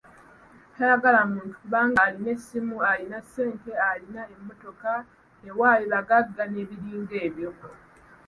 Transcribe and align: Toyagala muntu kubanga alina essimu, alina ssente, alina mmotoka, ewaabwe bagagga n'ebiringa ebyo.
Toyagala 0.73 1.19
muntu 1.31 1.51
kubanga 1.61 1.97
alina 2.07 2.29
essimu, 2.35 2.75
alina 2.91 3.17
ssente, 3.23 3.69
alina 3.89 4.21
mmotoka, 4.39 4.93
ewaabwe 5.49 5.85
bagagga 5.93 6.43
n'ebiringa 6.47 7.15
ebyo. 7.27 7.49